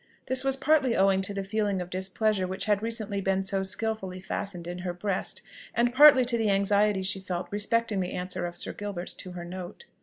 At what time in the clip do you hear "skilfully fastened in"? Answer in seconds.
3.61-4.79